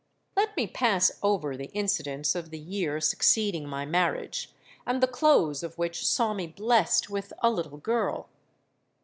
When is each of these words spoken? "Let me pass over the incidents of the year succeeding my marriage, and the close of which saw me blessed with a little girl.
"Let 0.35 0.57
me 0.57 0.65
pass 0.65 1.11
over 1.21 1.55
the 1.55 1.69
incidents 1.75 2.33
of 2.33 2.49
the 2.49 2.57
year 2.57 2.99
succeeding 2.99 3.67
my 3.67 3.85
marriage, 3.85 4.51
and 4.83 4.99
the 4.99 5.05
close 5.07 5.61
of 5.61 5.77
which 5.77 6.07
saw 6.07 6.33
me 6.33 6.47
blessed 6.47 7.11
with 7.11 7.31
a 7.43 7.51
little 7.51 7.77
girl. 7.77 8.27